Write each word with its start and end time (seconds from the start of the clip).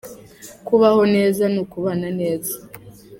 Kubaho 0.67 1.01
neza 1.15 1.43
nu 1.53 1.63
kubana 1.71 2.07
neza. 2.19 2.53